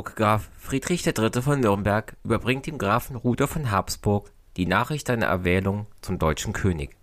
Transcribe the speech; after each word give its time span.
Burggraf 0.00 0.48
Friedrich 0.56 1.06
III. 1.06 1.42
von 1.42 1.60
Nürnberg 1.60 2.16
überbringt 2.24 2.66
dem 2.66 2.78
Grafen 2.78 3.16
Rudolf 3.16 3.50
von 3.50 3.70
Habsburg 3.70 4.32
die 4.56 4.64
Nachricht 4.64 5.06
seiner 5.06 5.26
Erwählung 5.26 5.88
zum 6.00 6.18
deutschen 6.18 6.54
König. 6.54 6.96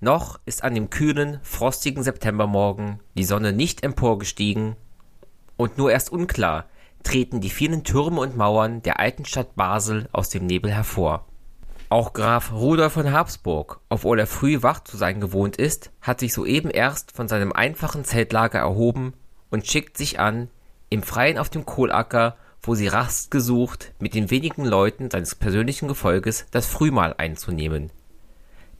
Noch 0.00 0.38
ist 0.44 0.62
an 0.62 0.74
dem 0.74 0.90
kühlen, 0.90 1.40
frostigen 1.42 2.02
Septembermorgen 2.02 3.00
die 3.16 3.24
Sonne 3.24 3.54
nicht 3.54 3.82
emporgestiegen 3.82 4.76
und 5.56 5.78
nur 5.78 5.90
erst 5.90 6.12
unklar 6.12 6.66
treten 7.02 7.40
die 7.40 7.48
vielen 7.48 7.82
Türme 7.82 8.20
und 8.20 8.36
Mauern 8.36 8.82
der 8.82 9.00
alten 9.00 9.24
Stadt 9.24 9.56
Basel 9.56 10.10
aus 10.12 10.28
dem 10.28 10.44
Nebel 10.44 10.70
hervor. 10.70 11.24
Auch 11.88 12.12
Graf 12.12 12.52
Rudolf 12.52 12.92
von 12.92 13.10
Habsburg, 13.10 13.80
obwohl 13.88 14.20
er 14.20 14.26
früh 14.26 14.62
wach 14.62 14.84
zu 14.84 14.98
sein 14.98 15.18
gewohnt 15.18 15.56
ist, 15.56 15.92
hat 16.02 16.20
sich 16.20 16.34
soeben 16.34 16.68
erst 16.68 17.12
von 17.12 17.26
seinem 17.26 17.52
einfachen 17.52 18.04
Zeltlager 18.04 18.58
erhoben 18.58 19.14
und 19.48 19.66
schickt 19.66 19.96
sich 19.96 20.20
an, 20.20 20.50
im 20.94 21.02
Freien 21.02 21.38
auf 21.38 21.50
dem 21.50 21.66
Kohlacker, 21.66 22.36
wo 22.62 22.74
sie 22.74 22.86
Rast 22.86 23.30
gesucht, 23.30 23.92
mit 23.98 24.14
den 24.14 24.30
wenigen 24.30 24.64
Leuten 24.64 25.10
seines 25.10 25.34
persönlichen 25.34 25.88
Gefolges 25.88 26.46
das 26.50 26.66
Frühmahl 26.66 27.14
einzunehmen. 27.18 27.90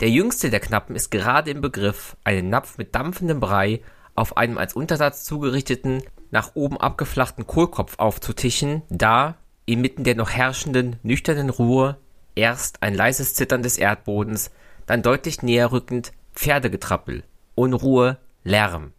Der 0.00 0.08
jüngste 0.10 0.48
der 0.48 0.60
Knappen 0.60 0.96
ist 0.96 1.10
gerade 1.10 1.50
im 1.50 1.60
Begriff, 1.60 2.16
einen 2.24 2.48
Napf 2.48 2.78
mit 2.78 2.94
dampfendem 2.94 3.40
Brei 3.40 3.80
auf 4.14 4.36
einem 4.36 4.58
als 4.58 4.74
Untersatz 4.74 5.24
zugerichteten, 5.24 6.02
nach 6.30 6.52
oben 6.54 6.80
abgeflachten 6.80 7.46
Kohlkopf 7.46 7.98
aufzutischen, 7.98 8.82
da, 8.88 9.36
inmitten 9.66 10.04
der 10.04 10.14
noch 10.14 10.30
herrschenden, 10.30 10.96
nüchternen 11.02 11.50
Ruhe, 11.50 11.98
erst 12.36 12.82
ein 12.82 12.94
leises 12.94 13.34
Zittern 13.34 13.62
des 13.62 13.76
Erdbodens, 13.76 14.50
dann 14.86 15.02
deutlich 15.02 15.42
näher 15.42 15.72
rückend 15.72 16.12
Pferdegetrappel, 16.32 17.24
Unruhe, 17.54 18.18
Lärm. 18.44 18.92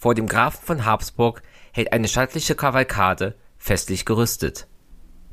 Vor 0.00 0.14
dem 0.14 0.26
Grafen 0.26 0.64
von 0.64 0.86
Habsburg 0.86 1.42
hält 1.72 1.92
eine 1.92 2.08
stattliche 2.08 2.54
Kavalkade, 2.54 3.34
festlich 3.58 4.06
gerüstet. 4.06 4.66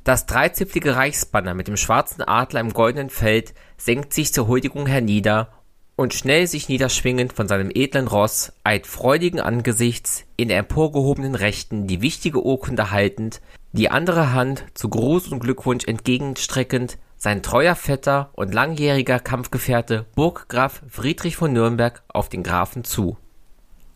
Das 0.04 0.26
dreizipflige 0.26 0.98
Reichsbanner 0.98 1.54
mit 1.54 1.70
dem 1.70 1.78
schwarzen 1.78 2.22
Adler 2.22 2.60
im 2.60 2.74
goldenen 2.74 3.10
Feld 3.10 3.54
senkt 3.78 4.14
sich 4.14 4.34
zur 4.34 4.48
Huldigung 4.48 4.86
hernieder 4.86 5.54
und 5.96 6.14
schnell 6.14 6.48
sich 6.48 6.68
niederschwingend 6.68 7.32
von 7.32 7.48
seinem 7.48 7.72
edlen 7.74 8.10
Ross, 8.10 8.52
eilt 8.66 8.88
freudigen 8.88 9.40
Angesichts, 9.40 10.26
in 10.36 10.50
der 10.50 10.58
emporgehobenen 10.58 11.36
Rechten 11.36 11.88
die 11.88 12.02
wichtige 12.02 12.46
Urkunde 12.46 12.92
haltend, 12.92 13.40
die 13.72 13.90
andere 13.90 14.34
Hand 14.34 14.66
zu 14.74 14.90
Gruß 14.90 15.30
und 15.30 15.40
Glückwunsch 15.40 15.86
entgegenstreckend, 15.86 16.98
sein 17.16 17.42
treuer 17.42 17.76
Vetter 17.76 18.32
und 18.34 18.54
langjähriger 18.54 19.22
Kampfgefährte 19.22 20.08
Burggraf 20.14 20.84
Friedrich 20.90 21.38
von 21.38 21.54
Nürnberg 21.54 22.04
auf 22.10 22.28
den 22.28 22.44
Grafen 22.44 22.84
zu. 22.84 23.18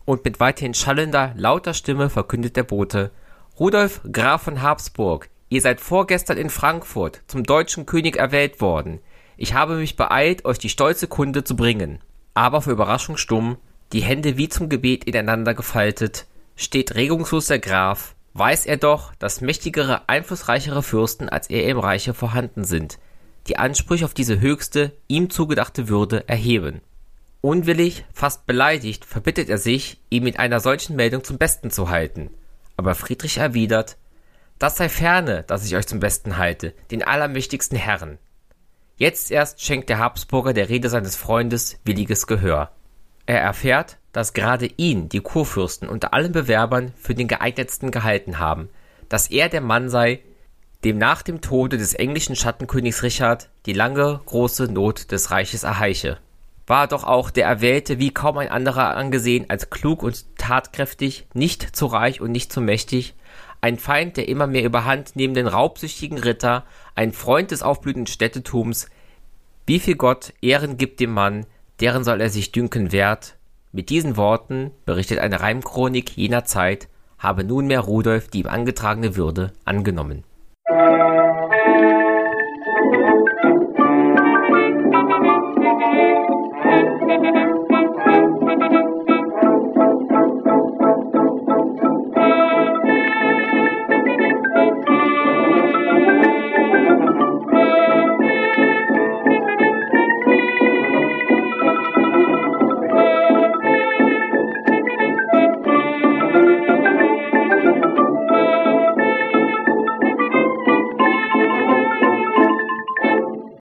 Und 0.04 0.24
mit 0.24 0.40
weithin 0.40 0.74
schallender, 0.74 1.32
lauter 1.36 1.74
Stimme 1.74 2.10
verkündet 2.10 2.56
der 2.56 2.64
Bote, 2.64 3.10
Rudolf 3.58 4.00
Graf 4.10 4.42
von 4.42 4.62
Habsburg, 4.62 5.28
ihr 5.48 5.60
seid 5.60 5.80
vorgestern 5.80 6.38
in 6.38 6.50
Frankfurt 6.50 7.22
zum 7.26 7.44
deutschen 7.44 7.86
König 7.86 8.16
erwählt 8.16 8.60
worden. 8.60 9.00
Ich 9.36 9.54
habe 9.54 9.76
mich 9.76 9.96
beeilt, 9.96 10.44
euch 10.44 10.58
die 10.58 10.68
stolze 10.68 11.06
Kunde 11.06 11.44
zu 11.44 11.56
bringen. 11.56 12.00
Aber 12.34 12.62
für 12.62 12.70
Überraschung 12.70 13.16
stumm, 13.16 13.58
die 13.92 14.02
Hände 14.02 14.36
wie 14.36 14.48
zum 14.48 14.68
Gebet 14.68 15.04
ineinander 15.04 15.54
gefaltet, 15.54 16.26
steht 16.56 16.94
regungslos 16.94 17.46
der 17.46 17.58
Graf, 17.58 18.14
weiß 18.34 18.66
er 18.66 18.78
doch, 18.78 19.14
dass 19.16 19.40
mächtigere, 19.40 20.08
einflussreichere 20.08 20.82
Fürsten 20.82 21.28
als 21.28 21.50
er 21.50 21.66
im 21.68 21.78
Reiche 21.78 22.14
vorhanden 22.14 22.64
sind, 22.64 22.98
die 23.48 23.58
Ansprüche 23.58 24.04
auf 24.04 24.14
diese 24.14 24.40
höchste, 24.40 24.92
ihm 25.08 25.28
zugedachte 25.28 25.88
Würde 25.88 26.28
erheben. 26.28 26.80
Unwillig, 27.42 28.04
fast 28.12 28.46
beleidigt, 28.46 29.04
verbittet 29.04 29.48
er 29.48 29.58
sich, 29.58 30.00
ihn 30.10 30.22
mit 30.22 30.38
einer 30.38 30.60
solchen 30.60 30.94
Meldung 30.94 31.24
zum 31.24 31.38
Besten 31.38 31.72
zu 31.72 31.90
halten. 31.90 32.30
Aber 32.76 32.94
Friedrich 32.94 33.38
erwidert, 33.38 33.96
das 34.60 34.76
sei 34.76 34.88
ferne, 34.88 35.42
dass 35.42 35.66
ich 35.66 35.74
euch 35.74 35.88
zum 35.88 35.98
Besten 35.98 36.36
halte, 36.36 36.72
den 36.92 37.02
allermächtigsten 37.02 37.76
Herren. 37.76 38.18
Jetzt 38.96 39.32
erst 39.32 39.60
schenkt 39.60 39.88
der 39.88 39.98
Habsburger 39.98 40.52
der 40.52 40.68
Rede 40.68 40.88
seines 40.88 41.16
Freundes 41.16 41.80
williges 41.84 42.28
Gehör. 42.28 42.70
Er 43.26 43.40
erfährt, 43.40 43.98
dass 44.12 44.34
gerade 44.34 44.70
ihn 44.76 45.08
die 45.08 45.18
Kurfürsten 45.18 45.88
unter 45.88 46.14
allen 46.14 46.30
Bewerbern 46.30 46.92
für 46.96 47.16
den 47.16 47.26
geeignetsten 47.26 47.90
gehalten 47.90 48.38
haben, 48.38 48.68
dass 49.08 49.32
er 49.32 49.48
der 49.48 49.62
Mann 49.62 49.88
sei, 49.88 50.20
dem 50.84 50.96
nach 50.96 51.22
dem 51.22 51.40
Tode 51.40 51.76
des 51.76 51.94
englischen 51.94 52.36
Schattenkönigs 52.36 53.02
Richard 53.02 53.48
die 53.66 53.72
lange 53.72 54.20
große 54.26 54.70
Not 54.70 55.10
des 55.10 55.32
Reiches 55.32 55.64
erheiche. 55.64 56.18
War 56.66 56.86
doch 56.86 57.04
auch 57.04 57.30
der 57.30 57.46
Erwählte 57.46 57.98
wie 57.98 58.12
kaum 58.12 58.38
ein 58.38 58.48
anderer 58.48 58.96
angesehen 58.96 59.46
als 59.48 59.70
klug 59.70 60.02
und 60.02 60.24
tatkräftig, 60.38 61.26
nicht 61.34 61.74
zu 61.74 61.86
reich 61.86 62.20
und 62.20 62.32
nicht 62.32 62.52
zu 62.52 62.60
mächtig, 62.60 63.14
ein 63.60 63.78
Feind 63.78 64.16
der 64.16 64.28
immer 64.28 64.48
mehr 64.48 64.64
überhand 64.64 65.14
nehmenden 65.14 65.46
raubsüchtigen 65.46 66.18
Ritter, 66.18 66.64
ein 66.96 67.12
Freund 67.12 67.52
des 67.52 67.62
aufblühenden 67.62 68.08
Städtetums, 68.08 68.88
wie 69.66 69.78
viel 69.78 69.94
Gott 69.94 70.32
Ehren 70.42 70.76
gibt 70.76 70.98
dem 70.98 71.12
Mann, 71.12 71.46
deren 71.80 72.02
soll 72.02 72.20
er 72.20 72.28
sich 72.28 72.50
dünken 72.50 72.90
wert. 72.90 73.36
Mit 73.70 73.88
diesen 73.88 74.16
Worten, 74.16 74.72
berichtet 74.84 75.20
eine 75.20 75.40
Reimchronik 75.40 76.16
jener 76.16 76.44
Zeit, 76.44 76.88
habe 77.18 77.44
nunmehr 77.44 77.80
Rudolf 77.80 78.28
die 78.28 78.40
ihm 78.40 78.48
angetragene 78.48 79.14
Würde 79.14 79.52
angenommen. 79.64 80.24